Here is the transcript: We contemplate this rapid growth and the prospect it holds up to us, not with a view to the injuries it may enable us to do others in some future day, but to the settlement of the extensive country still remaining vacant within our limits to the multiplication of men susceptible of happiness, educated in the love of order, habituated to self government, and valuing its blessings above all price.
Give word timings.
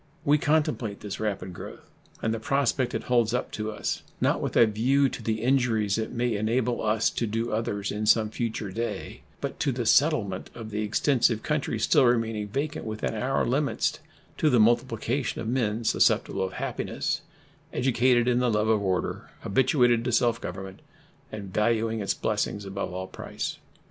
We 0.25 0.39
contemplate 0.39 1.01
this 1.01 1.19
rapid 1.19 1.53
growth 1.53 1.87
and 2.23 2.33
the 2.33 2.39
prospect 2.39 2.95
it 2.95 3.03
holds 3.03 3.35
up 3.35 3.51
to 3.51 3.69
us, 3.69 4.01
not 4.19 4.41
with 4.41 4.55
a 4.57 4.65
view 4.65 5.09
to 5.09 5.21
the 5.21 5.43
injuries 5.43 5.95
it 5.99 6.11
may 6.11 6.35
enable 6.35 6.83
us 6.83 7.11
to 7.11 7.27
do 7.27 7.51
others 7.51 7.91
in 7.91 8.07
some 8.07 8.31
future 8.31 8.71
day, 8.71 9.21
but 9.41 9.59
to 9.59 9.71
the 9.71 9.85
settlement 9.85 10.49
of 10.55 10.71
the 10.71 10.81
extensive 10.81 11.43
country 11.43 11.77
still 11.77 12.05
remaining 12.05 12.47
vacant 12.47 12.83
within 12.83 13.13
our 13.13 13.45
limits 13.45 13.99
to 14.39 14.49
the 14.49 14.59
multiplication 14.59 15.39
of 15.39 15.47
men 15.47 15.83
susceptible 15.83 16.41
of 16.45 16.53
happiness, 16.53 17.21
educated 17.71 18.27
in 18.27 18.39
the 18.39 18.49
love 18.49 18.69
of 18.69 18.81
order, 18.81 19.29
habituated 19.41 20.03
to 20.05 20.11
self 20.11 20.41
government, 20.41 20.79
and 21.31 21.53
valuing 21.53 21.99
its 21.99 22.15
blessings 22.15 22.65
above 22.65 22.91
all 22.91 23.05
price. 23.05 23.59